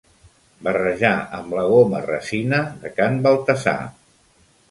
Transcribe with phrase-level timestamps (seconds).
[0.67, 3.79] Barrejar amb la goma resina de can Baltasar.